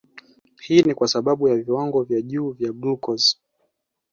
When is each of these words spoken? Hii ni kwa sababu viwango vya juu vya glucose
Hii 0.61 0.81
ni 0.81 0.93
kwa 0.93 1.07
sababu 1.07 1.55
viwango 1.55 2.03
vya 2.03 2.21
juu 2.21 2.51
vya 2.51 2.71
glucose 2.71 3.37